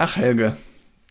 Ach 0.00 0.16
Helge, 0.16 0.56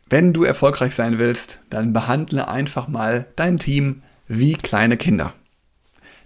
wenn 0.09 0.31
du 0.31 0.45
erfolgreich 0.45 0.95
sein 0.95 1.19
willst, 1.19 1.59
dann 1.69 1.91
behandle 1.91 2.47
einfach 2.47 2.87
mal 2.87 3.25
dein 3.35 3.57
Team 3.57 4.01
wie 4.29 4.53
kleine 4.53 4.95
Kinder. 4.95 5.33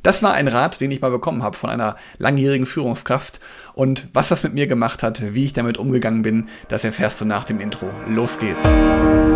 Das 0.04 0.22
war 0.22 0.34
ein 0.34 0.48
Rat, 0.48 0.80
den 0.80 0.92
ich 0.92 1.02
mal 1.02 1.10
bekommen 1.10 1.42
habe 1.42 1.58
von 1.58 1.72
einer 1.72 1.96
langjährigen 2.20 2.68
Führungskraft. 2.68 3.40
Und 3.74 4.10
was 4.14 4.30
das 4.30 4.44
mit 4.44 4.54
mir 4.54 4.68
gemacht 4.68 5.02
hat, 5.02 5.34
wie 5.34 5.46
ich 5.46 5.54
damit 5.54 5.80
umgegangen 5.80 6.22
bin, 6.22 6.50
das 6.68 6.84
erfährst 6.84 7.20
du 7.20 7.26
nach 7.26 7.46
dem 7.46 7.60
Intro. 7.60 7.90
Los 8.08 8.38
geht's. 8.38 9.31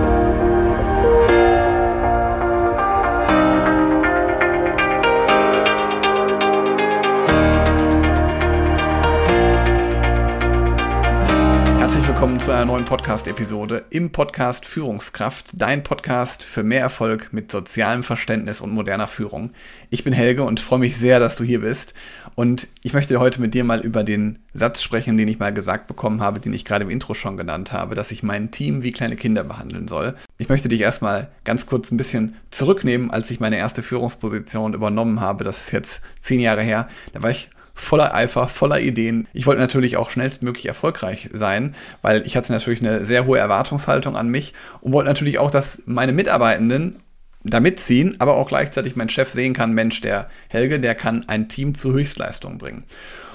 Willkommen 12.26 12.44
zu 12.44 12.54
einer 12.54 12.66
neuen 12.66 12.86
Podcast-Episode 12.86 13.86
im 13.92 14.12
Podcast 14.12 14.66
Führungskraft, 14.66 15.52
dein 15.54 15.84
Podcast 15.84 16.42
für 16.42 16.64
mehr 16.64 16.80
Erfolg 16.80 17.32
mit 17.32 17.52
sozialem 17.52 18.02
Verständnis 18.02 18.62
und 18.62 18.72
moderner 18.72 19.08
Führung. 19.08 19.52
Ich 19.92 20.04
bin 20.04 20.12
Helge 20.12 20.42
und 20.42 20.60
freue 20.60 20.80
mich 20.80 20.98
sehr, 20.98 21.20
dass 21.20 21.36
du 21.36 21.44
hier 21.44 21.62
bist. 21.62 21.94
Und 22.34 22.68
ich 22.82 22.94
möchte 22.94 23.20
heute 23.20 23.42
mit 23.42 23.54
dir 23.54 23.64
mal 23.64 23.80
über 23.82 24.04
den 24.04 24.40
Satz 24.56 24.82
sprechen, 24.82 25.20
den 25.20 25.28
ich 25.28 25.38
mal 25.38 25.54
gesagt 25.54 25.86
bekommen 25.86 26.22
habe, 26.22 26.40
den 26.40 26.52
ich 26.52 26.66
gerade 26.66 26.86
im 26.86 26.90
Intro 26.90 27.14
schon 27.14 27.38
genannt 27.38 27.72
habe, 27.72 27.94
dass 27.94 28.10
ich 28.10 28.24
mein 28.24 28.50
Team 28.50 28.82
wie 28.82 28.92
kleine 28.92 29.18
Kinder 29.18 29.44
behandeln 29.44 29.88
soll. 29.88 30.16
Ich 30.40 30.50
möchte 30.50 30.68
dich 30.68 30.82
erstmal 30.82 31.30
ganz 31.44 31.68
kurz 31.68 31.92
ein 31.92 31.98
bisschen 31.98 32.38
zurücknehmen, 32.50 33.12
als 33.12 33.30
ich 33.30 33.40
meine 33.40 33.58
erste 33.58 33.84
Führungsposition 33.84 34.74
übernommen 34.74 35.22
habe. 35.22 35.44
Das 35.44 35.66
ist 35.66 35.72
jetzt 35.74 36.02
zehn 36.22 36.40
Jahre 36.40 36.64
her. 36.64 36.88
Da 37.14 37.22
war 37.22 37.30
ich 37.30 37.50
voller 37.76 38.16
Eifer, 38.16 38.48
voller 38.48 38.80
Ideen. 38.80 39.28
Ich 39.34 39.46
wollte 39.46 39.62
natürlich 39.62 39.98
auch 39.98 40.10
schnellstmöglich 40.10 40.66
erfolgreich 40.66 41.30
sein, 41.34 41.76
weil 42.02 42.26
ich 42.26 42.36
hatte 42.36 42.54
natürlich 42.54 42.80
eine 42.80 43.06
sehr 43.06 43.26
hohe 43.26 43.38
Erwartungshaltung 43.38 44.16
an 44.16 44.30
mich 44.30 44.54
und 44.82 44.94
wollte 44.94 45.10
natürlich 45.10 45.38
auch, 45.38 45.52
dass 45.52 45.84
meine 45.86 46.14
Mitarbeitenden 46.14 47.02
da 47.44 47.60
mitziehen, 47.60 48.16
aber 48.20 48.36
auch 48.36 48.48
gleichzeitig 48.48 48.96
mein 48.96 49.10
Chef 49.10 49.32
sehen 49.32 49.54
kann, 49.54 49.74
Mensch, 49.74 50.02
der 50.02 50.30
Helge, 50.50 50.80
der 50.80 50.96
kann 50.96 51.26
ein 51.28 51.48
Team 51.48 51.76
zur 51.76 51.94
Höchstleistung 51.94 52.58
bringen. 52.58 52.86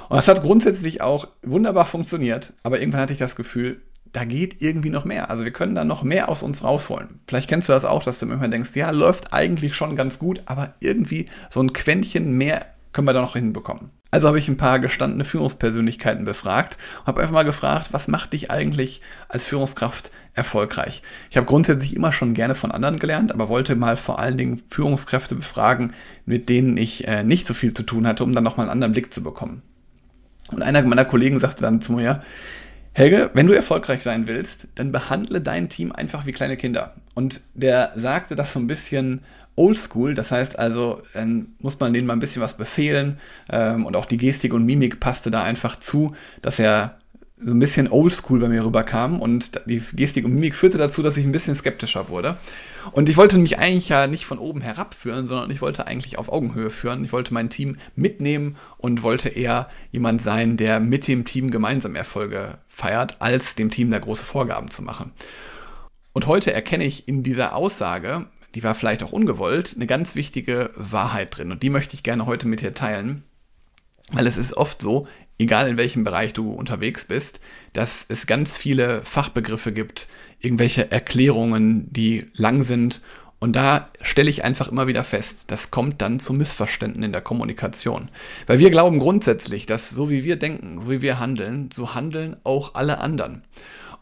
Und 0.09 0.17
das 0.17 0.27
hat 0.27 0.43
grundsätzlich 0.43 1.03
auch 1.03 1.29
wunderbar 1.43 1.87
funktioniert, 1.87 2.55
aber 2.65 2.81
irgendwann 2.81 3.03
hatte 3.03 3.13
ich 3.13 3.21
das 3.21 3.37
Gefühl, 3.37 3.83
da 4.13 4.25
geht 4.25 4.61
irgendwie 4.61 4.91
noch 4.91 5.05
mehr. 5.05 5.31
Also 5.31 5.45
wir 5.45 5.53
können 5.53 5.77
da 5.77 5.85
noch 5.85 6.03
mehr 6.03 6.29
aus 6.29 6.43
uns 6.43 6.65
rausholen. 6.65 7.21
Vielleicht 7.29 7.49
kennst 7.49 7.69
du 7.69 7.73
das 7.73 7.85
auch, 7.85 8.03
dass 8.03 8.19
du 8.19 8.27
immer 8.27 8.49
denkst, 8.49 8.71
ja, 8.75 8.91
läuft 8.91 9.33
eigentlich 9.33 9.75
schon 9.75 9.95
ganz 9.95 10.19
gut, 10.19 10.43
aber 10.47 10.75
irgendwie 10.81 11.27
so 11.49 11.61
ein 11.61 11.73
Quäntchen 11.73 12.37
mehr 12.37 12.67
können 12.93 13.07
wir 13.07 13.13
da 13.13 13.21
noch 13.21 13.35
hinbekommen. 13.35 13.91
Also 14.11 14.27
habe 14.27 14.39
ich 14.39 14.49
ein 14.49 14.57
paar 14.57 14.81
gestandene 14.81 15.25
Führungspersönlichkeiten 15.25 16.25
befragt 16.25 16.79
und 17.01 17.07
habe 17.07 17.21
einfach 17.21 17.35
mal 17.35 17.45
gefragt, 17.45 17.89
was 17.93 18.09
macht 18.09 18.33
dich 18.33 18.51
eigentlich 18.51 19.01
als 19.29 19.47
Führungskraft 19.47 20.11
erfolgreich? 20.35 21.03
Ich 21.31 21.37
habe 21.37 21.47
grundsätzlich 21.47 21.95
immer 21.95 22.13
schon 22.13 22.35
gerne 22.35 22.55
von 22.57 22.73
anderen 22.73 22.99
gelernt, 22.99 23.33
aber 23.33 23.49
wollte 23.49 23.77
mal 23.77 23.97
vor 23.97 24.19
allen 24.19 24.37
Dingen 24.37 24.63
Führungskräfte 24.69 25.37
befragen, 25.37 25.93
mit 26.27 26.49
denen 26.49 26.77
ich 26.77 27.07
äh, 27.07 27.23
nicht 27.23 27.47
so 27.47 27.55
viel 27.55 27.73
zu 27.73 27.85
tun 27.85 28.07
hatte, 28.07 28.25
um 28.25 28.35
dann 28.35 28.45
nochmal 28.45 28.67
einen 28.67 28.73
anderen 28.73 28.93
Blick 28.93 29.15
zu 29.15 29.23
bekommen. 29.23 29.63
Und 30.51 30.63
einer 30.63 30.83
meiner 30.83 31.05
Kollegen 31.05 31.39
sagte 31.39 31.63
dann 31.63 31.81
zu 31.81 31.93
mir, 31.93 32.23
Helge, 32.93 33.31
wenn 33.35 33.47
du 33.47 33.53
erfolgreich 33.53 34.03
sein 34.03 34.27
willst, 34.27 34.69
dann 34.75 34.93
behandle 34.93 35.41
dein 35.41 35.69
Team 35.69 35.93
einfach 35.93 36.27
wie 36.27 36.33
kleine 36.33 36.57
Kinder. 36.57 36.95
Und 37.15 37.41
der 37.55 37.93
sagte 37.97 38.35
das 38.35 38.53
so 38.53 38.59
ein 38.59 38.67
bisschen 38.67 39.23
oldschool. 39.57 40.15
Das 40.15 40.33
heißt 40.33 40.59
also, 40.59 41.03
dann 41.15 41.55
muss 41.61 41.79
man 41.79 41.93
denen 41.93 42.07
mal 42.07 42.15
ein 42.15 42.21
bisschen 42.21 42.43
was 42.43 42.57
befehlen. 42.57 43.19
Ähm, 43.51 43.87
und 43.87 43.95
auch 43.95 44.07
die 44.07 44.17
Gestik 44.17 44.53
und 44.53 44.65
Mimik 44.65 45.01
passte 45.01 45.31
da 45.31 45.43
einfach 45.43 45.79
zu, 45.79 46.15
dass 46.43 46.59
er 46.59 47.00
so 47.43 47.53
ein 47.53 47.59
bisschen 47.59 47.91
oldschool 47.91 48.39
bei 48.41 48.49
mir 48.49 48.65
rüberkam. 48.65 49.21
Und 49.21 49.63
die 49.67 49.83
Gestik 49.95 50.25
und 50.25 50.35
Mimik 50.35 50.55
führte 50.55 50.79
dazu, 50.79 51.03
dass 51.03 51.17
ich 51.17 51.25
ein 51.25 51.33
bisschen 51.33 51.57
skeptischer 51.57 52.09
wurde. 52.09 52.37
Und 52.93 53.09
ich 53.09 53.17
wollte 53.17 53.39
mich 53.39 53.59
eigentlich 53.59 53.89
ja 53.89 54.07
nicht 54.07 54.27
von 54.27 54.39
oben 54.39 54.61
herab 54.61 54.95
führen, 54.95 55.27
sondern 55.27 55.51
ich 55.51 55.61
wollte 55.61 55.87
eigentlich 55.87 56.19
auf 56.19 56.31
Augenhöhe 56.31 56.71
führen. 56.71 57.05
Ich 57.05 57.13
wollte 57.13 57.35
mein 57.35 57.51
Team 57.51 57.77
mitnehmen 57.97 58.57
und 58.79 59.03
wollte 59.03 59.29
eher 59.29 59.69
jemand 59.91 60.23
sein, 60.23 60.57
der 60.57 60.81
mit 60.81 61.09
dem 61.09 61.25
Team 61.25 61.51
gemeinsam 61.51 61.97
Erfolge 61.97 62.59
feiert, 62.69 63.17
als 63.21 63.55
dem 63.55 63.71
Team 63.71 63.91
da 63.91 63.99
große 63.99 64.25
Vorgaben 64.25 64.71
zu 64.71 64.83
machen. 64.83 65.13
Und 66.13 66.27
heute 66.27 66.53
erkenne 66.53 66.85
ich 66.85 67.09
in 67.09 67.23
dieser 67.23 67.55
Aussage, 67.55 68.27
die 68.55 68.65
war 68.65 68.75
vielleicht 68.75 69.03
auch 69.03 69.13
ungewollt, 69.13 69.75
eine 69.77 69.87
ganz 69.87 70.15
wichtige 70.15 70.71
Wahrheit 70.75 71.37
drin. 71.37 71.53
Und 71.53 71.63
die 71.63 71.71
möchte 71.71 71.95
ich 71.95 72.03
gerne 72.03 72.27
heute 72.27 72.49
mit 72.49 72.61
dir 72.61 72.75
teilen. 72.75 73.23
Weil 74.13 74.27
es 74.27 74.37
ist 74.37 74.57
oft 74.57 74.83
so, 74.83 75.07
egal 75.41 75.69
in 75.69 75.77
welchem 75.77 76.05
Bereich 76.05 76.33
du 76.35 76.53
unterwegs 76.53 77.07
bist, 77.07 77.41
dass 77.73 78.05
es 78.09 78.27
ganz 78.27 78.57
viele 78.57 79.03
Fachbegriffe 79.03 79.73
gibt, 79.73 80.07
irgendwelche 80.39 80.91
Erklärungen, 80.93 81.91
die 81.93 82.27
lang 82.35 82.63
sind. 82.63 83.01
Und 83.39 83.57
da 83.57 83.89
stelle 84.03 84.29
ich 84.29 84.45
einfach 84.45 84.69
immer 84.69 84.87
wieder 84.87 85.03
fest, 85.03 85.51
das 85.51 85.71
kommt 85.71 86.03
dann 86.03 86.21
zu 86.21 86.35
Missverständnissen 86.35 87.05
in 87.05 87.13
der 87.13 87.23
Kommunikation. 87.23 88.11
Weil 88.47 88.59
wir 88.59 88.71
glauben 88.71 88.99
grundsätzlich, 88.99 89.65
dass 89.65 89.89
so 89.89 90.11
wie 90.11 90.25
wir 90.25 90.37
denken, 90.37 90.83
so 90.83 90.91
wie 90.91 91.03
wir 91.03 91.19
handeln, 91.19 91.71
so 91.73 91.95
handeln 91.95 92.37
auch 92.45 92.75
alle 92.75 92.99
anderen. 92.99 93.43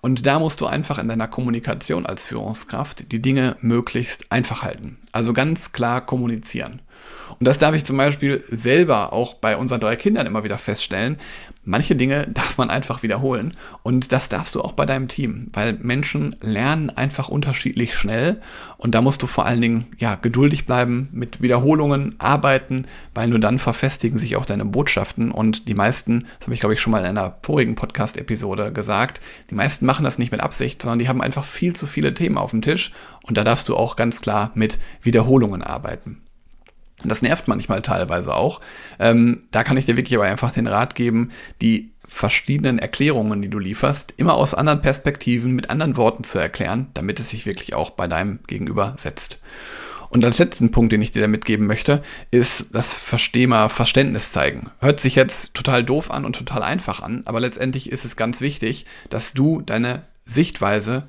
Und 0.00 0.26
da 0.26 0.40
musst 0.40 0.60
du 0.60 0.66
einfach 0.66 0.98
in 0.98 1.08
deiner 1.08 1.28
Kommunikation 1.28 2.06
als 2.06 2.24
Führungskraft 2.24 3.10
die 3.12 3.22
Dinge 3.22 3.56
möglichst 3.60 4.30
einfach 4.30 4.62
halten. 4.62 4.98
Also 5.12 5.32
ganz 5.32 5.72
klar 5.72 6.04
kommunizieren. 6.04 6.82
Und 7.38 7.46
das 7.46 7.58
darf 7.58 7.74
ich 7.74 7.84
zum 7.84 7.96
Beispiel 7.96 8.42
selber 8.48 9.12
auch 9.12 9.34
bei 9.34 9.56
unseren 9.56 9.80
drei 9.80 9.96
Kindern 9.96 10.26
immer 10.26 10.44
wieder 10.44 10.58
feststellen. 10.58 11.18
Manche 11.64 11.94
Dinge 11.94 12.26
darf 12.32 12.58
man 12.58 12.70
einfach 12.70 13.02
wiederholen 13.02 13.56
und 13.82 14.12
das 14.12 14.28
darfst 14.28 14.54
du 14.54 14.62
auch 14.62 14.72
bei 14.72 14.86
deinem 14.86 15.08
Team, 15.08 15.48
weil 15.52 15.74
Menschen 15.74 16.34
lernen 16.40 16.90
einfach 16.90 17.28
unterschiedlich 17.28 17.94
schnell 17.94 18.40
und 18.76 18.94
da 18.94 19.02
musst 19.02 19.22
du 19.22 19.26
vor 19.26 19.44
allen 19.44 19.60
Dingen 19.60 19.86
ja 19.98 20.14
geduldig 20.14 20.66
bleiben, 20.66 21.08
mit 21.12 21.42
Wiederholungen 21.42 22.14
arbeiten, 22.18 22.86
weil 23.14 23.28
nur 23.28 23.38
dann 23.38 23.58
verfestigen 23.58 24.18
sich 24.18 24.36
auch 24.36 24.46
deine 24.46 24.64
Botschaften 24.64 25.30
und 25.30 25.68
die 25.68 25.74
meisten, 25.74 26.26
das 26.38 26.46
habe 26.46 26.54
ich 26.54 26.60
glaube 26.60 26.74
ich 26.74 26.80
schon 26.80 26.90
mal 26.90 27.00
in 27.00 27.06
einer 27.06 27.36
vorigen 27.42 27.74
Podcast 27.74 28.16
Episode 28.16 28.72
gesagt, 28.72 29.20
die 29.50 29.54
meisten 29.54 29.86
machen 29.86 30.04
das 30.04 30.18
nicht 30.18 30.32
mit 30.32 30.40
Absicht, 30.40 30.80
sondern 30.80 30.98
die 30.98 31.08
haben 31.08 31.22
einfach 31.22 31.44
viel 31.44 31.76
zu 31.76 31.86
viele 31.86 32.14
Themen 32.14 32.38
auf 32.38 32.50
dem 32.50 32.62
Tisch 32.62 32.92
und 33.22 33.36
da 33.36 33.44
darfst 33.44 33.68
du 33.68 33.76
auch 33.76 33.94
ganz 33.94 34.22
klar 34.22 34.50
mit 34.54 34.78
Wiederholungen 35.02 35.62
arbeiten. 35.62 36.22
Das 37.04 37.22
nervt 37.22 37.48
manchmal 37.48 37.82
teilweise 37.82 38.34
auch. 38.34 38.60
Ähm, 38.98 39.44
da 39.50 39.62
kann 39.62 39.76
ich 39.76 39.86
dir 39.86 39.96
wirklich 39.96 40.16
aber 40.16 40.26
einfach 40.26 40.52
den 40.52 40.66
Rat 40.66 40.94
geben, 40.94 41.30
die 41.62 41.92
verschiedenen 42.08 42.78
Erklärungen, 42.78 43.40
die 43.42 43.50
du 43.50 43.58
lieferst, 43.58 44.14
immer 44.16 44.34
aus 44.34 44.54
anderen 44.54 44.80
Perspektiven 44.80 45.54
mit 45.54 45.70
anderen 45.70 45.96
Worten 45.96 46.24
zu 46.24 46.38
erklären, 46.38 46.88
damit 46.94 47.20
es 47.20 47.30
sich 47.30 47.46
wirklich 47.46 47.74
auch 47.74 47.90
bei 47.90 48.08
deinem 48.08 48.40
Gegenüber 48.46 48.96
setzt. 48.98 49.38
Und 50.10 50.24
als 50.24 50.38
letzten 50.38 50.70
Punkt, 50.70 50.92
den 50.92 51.02
ich 51.02 51.12
dir 51.12 51.20
da 51.20 51.28
mitgeben 51.28 51.66
möchte, 51.66 52.02
ist 52.30 52.68
das 52.72 52.96
Thema 53.30 53.68
Verständnis 53.68 54.32
zeigen. 54.32 54.70
Hört 54.80 55.00
sich 55.00 55.14
jetzt 55.14 55.52
total 55.52 55.84
doof 55.84 56.10
an 56.10 56.24
und 56.24 56.34
total 56.34 56.62
einfach 56.62 57.00
an, 57.00 57.22
aber 57.26 57.40
letztendlich 57.40 57.92
ist 57.92 58.06
es 58.06 58.16
ganz 58.16 58.40
wichtig, 58.40 58.86
dass 59.10 59.34
du 59.34 59.60
deine 59.60 60.02
Sichtweise 60.24 61.08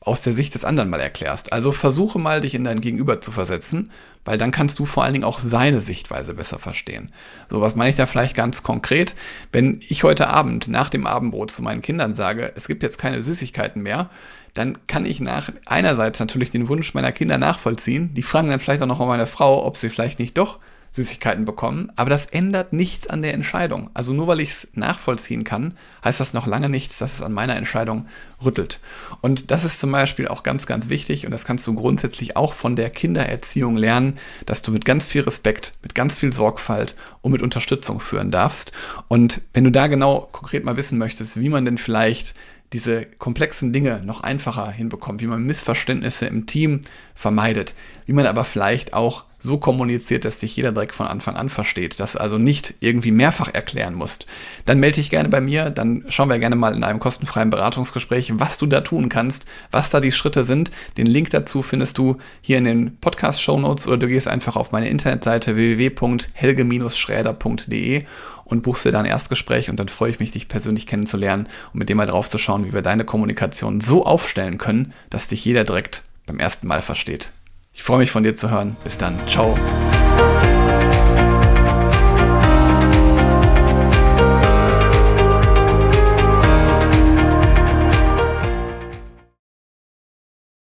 aus 0.00 0.20
der 0.20 0.34
Sicht 0.34 0.54
des 0.54 0.64
anderen 0.64 0.90
mal 0.90 1.00
erklärst. 1.00 1.52
Also 1.52 1.72
versuche 1.72 2.18
mal, 2.18 2.42
dich 2.42 2.54
in 2.54 2.64
dein 2.64 2.82
Gegenüber 2.82 3.20
zu 3.20 3.32
versetzen, 3.32 3.90
weil 4.26 4.36
dann 4.36 4.50
kannst 4.50 4.78
du 4.78 4.84
vor 4.84 5.04
allen 5.04 5.14
Dingen 5.14 5.24
auch 5.24 5.38
seine 5.38 5.80
Sichtweise 5.80 6.34
besser 6.34 6.58
verstehen. 6.58 7.10
So, 7.48 7.62
was 7.62 7.74
meine 7.74 7.90
ich 7.90 7.96
da 7.96 8.04
vielleicht 8.04 8.36
ganz 8.36 8.62
konkret? 8.62 9.14
Wenn 9.52 9.80
ich 9.88 10.04
heute 10.04 10.28
Abend 10.28 10.68
nach 10.68 10.90
dem 10.90 11.06
Abendbrot 11.06 11.50
zu 11.50 11.62
meinen 11.62 11.80
Kindern 11.80 12.14
sage, 12.14 12.52
es 12.54 12.68
gibt 12.68 12.82
jetzt 12.82 12.98
keine 12.98 13.22
Süßigkeiten 13.22 13.82
mehr, 13.82 14.10
dann 14.52 14.78
kann 14.86 15.06
ich 15.06 15.20
nach 15.20 15.50
einerseits 15.64 16.18
natürlich 16.18 16.50
den 16.50 16.68
Wunsch 16.68 16.92
meiner 16.92 17.12
Kinder 17.12 17.38
nachvollziehen. 17.38 18.12
Die 18.14 18.22
fragen 18.22 18.50
dann 18.50 18.60
vielleicht 18.60 18.82
auch 18.82 18.86
noch 18.86 18.98
mal 18.98 19.06
meine 19.06 19.26
Frau, 19.26 19.64
ob 19.64 19.76
sie 19.76 19.90
vielleicht 19.90 20.18
nicht 20.18 20.36
doch 20.36 20.58
Süßigkeiten 20.90 21.44
bekommen, 21.44 21.92
aber 21.96 22.10
das 22.10 22.26
ändert 22.26 22.72
nichts 22.72 23.06
an 23.06 23.22
der 23.22 23.34
Entscheidung. 23.34 23.90
Also 23.94 24.12
nur 24.12 24.26
weil 24.26 24.40
ich 24.40 24.50
es 24.50 24.68
nachvollziehen 24.74 25.44
kann, 25.44 25.74
heißt 26.04 26.20
das 26.20 26.32
noch 26.32 26.46
lange 26.46 26.68
nichts, 26.68 26.98
dass 26.98 27.14
es 27.14 27.22
an 27.22 27.32
meiner 27.32 27.56
Entscheidung 27.56 28.06
rüttelt. 28.44 28.80
Und 29.20 29.50
das 29.50 29.64
ist 29.64 29.78
zum 29.78 29.92
Beispiel 29.92 30.28
auch 30.28 30.42
ganz, 30.42 30.66
ganz 30.66 30.88
wichtig 30.88 31.26
und 31.26 31.32
das 31.32 31.44
kannst 31.44 31.66
du 31.66 31.74
grundsätzlich 31.74 32.36
auch 32.36 32.54
von 32.54 32.76
der 32.76 32.90
Kindererziehung 32.90 33.76
lernen, 33.76 34.18
dass 34.46 34.62
du 34.62 34.72
mit 34.72 34.84
ganz 34.84 35.04
viel 35.04 35.22
Respekt, 35.22 35.74
mit 35.82 35.94
ganz 35.94 36.16
viel 36.16 36.32
Sorgfalt 36.32 36.96
und 37.20 37.32
mit 37.32 37.42
Unterstützung 37.42 38.00
führen 38.00 38.30
darfst. 38.30 38.72
Und 39.08 39.42
wenn 39.52 39.64
du 39.64 39.70
da 39.70 39.86
genau 39.86 40.28
konkret 40.32 40.64
mal 40.64 40.76
wissen 40.76 40.98
möchtest, 40.98 41.38
wie 41.38 41.48
man 41.48 41.64
denn 41.64 41.78
vielleicht 41.78 42.34
diese 42.72 43.06
komplexen 43.06 43.72
Dinge 43.72 44.00
noch 44.04 44.22
einfacher 44.22 44.70
hinbekommt, 44.70 45.22
wie 45.22 45.26
man 45.26 45.44
Missverständnisse 45.44 46.26
im 46.26 46.46
Team 46.46 46.82
vermeidet, 47.14 47.74
wie 48.06 48.12
man 48.12 48.26
aber 48.26 48.44
vielleicht 48.44 48.92
auch 48.92 49.24
so 49.46 49.58
kommuniziert, 49.58 50.24
dass 50.24 50.38
dich 50.38 50.56
jeder 50.56 50.72
direkt 50.72 50.94
von 50.94 51.06
Anfang 51.06 51.36
an 51.36 51.48
versteht, 51.48 52.00
dass 52.00 52.12
du 52.12 52.20
also 52.20 52.36
nicht 52.36 52.74
irgendwie 52.80 53.12
mehrfach 53.12 53.54
erklären 53.54 53.94
musst, 53.94 54.26
dann 54.66 54.80
melde 54.80 54.96
dich 54.96 55.10
gerne 55.10 55.28
bei 55.28 55.40
mir, 55.40 55.70
dann 55.70 56.04
schauen 56.08 56.28
wir 56.28 56.38
gerne 56.38 56.56
mal 56.56 56.74
in 56.74 56.84
einem 56.84 57.00
kostenfreien 57.00 57.50
Beratungsgespräch, 57.50 58.38
was 58.38 58.58
du 58.58 58.66
da 58.66 58.82
tun 58.82 59.08
kannst, 59.08 59.46
was 59.70 59.88
da 59.88 60.00
die 60.00 60.12
Schritte 60.12 60.44
sind. 60.44 60.70
Den 60.98 61.06
Link 61.06 61.30
dazu 61.30 61.62
findest 61.62 61.96
du 61.96 62.18
hier 62.42 62.58
in 62.58 62.64
den 62.64 62.98
Podcast-Show 62.98 63.58
Notes 63.58 63.88
oder 63.88 63.96
du 63.96 64.08
gehst 64.08 64.28
einfach 64.28 64.56
auf 64.56 64.72
meine 64.72 64.88
Internetseite 64.88 65.56
www.helge-schräder.de 65.56 68.04
und 68.44 68.62
buchst 68.62 68.84
dir 68.84 68.92
dein 68.92 69.06
Erstgespräch 69.06 69.70
und 69.70 69.78
dann 69.78 69.88
freue 69.88 70.10
ich 70.10 70.20
mich, 70.20 70.30
dich 70.30 70.48
persönlich 70.48 70.86
kennenzulernen 70.86 71.48
und 71.72 71.80
mit 71.80 71.88
dem 71.88 71.96
mal 71.96 72.06
drauf 72.06 72.30
zu 72.30 72.38
schauen, 72.38 72.64
wie 72.64 72.72
wir 72.72 72.82
deine 72.82 73.04
Kommunikation 73.04 73.80
so 73.80 74.06
aufstellen 74.06 74.58
können, 74.58 74.92
dass 75.10 75.26
dich 75.28 75.44
jeder 75.44 75.64
direkt 75.64 76.04
beim 76.26 76.38
ersten 76.38 76.66
Mal 76.66 76.82
versteht. 76.82 77.32
Ich 77.76 77.82
freue 77.82 77.98
mich 77.98 78.10
von 78.10 78.24
dir 78.24 78.34
zu 78.34 78.50
hören. 78.50 78.76
Bis 78.82 78.96
dann. 78.98 79.14
Ciao. 79.28 79.54